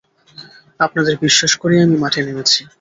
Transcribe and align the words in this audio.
আপনাদের 0.79 1.13
বিশ্বাস 1.23 1.51
করেই 1.61 1.83
আমি 1.85 1.95
মাঠে 2.03 2.21
নেমেছি। 2.25 2.61